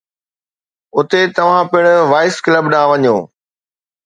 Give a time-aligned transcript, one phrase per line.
[0.97, 3.17] اتي توهان پڻ وائيس ڪلب ڏانهن وڃو.